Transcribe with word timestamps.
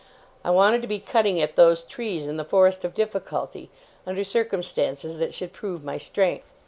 I 0.43 0.49
wanted 0.49 0.81
to 0.81 0.87
be 0.87 0.97
cutting 0.97 1.39
at 1.43 1.55
those 1.55 1.83
trees 1.83 2.27
in 2.27 2.37
the 2.37 2.43
forest 2.43 2.83
of 2.83 2.95
difficulty, 2.95 3.69
under 4.07 4.23
circumstances 4.23 5.19
that 5.19 5.31
should 5.31 5.53
prove 5.53 5.83
my 5.83 5.99
strength. 5.99 6.47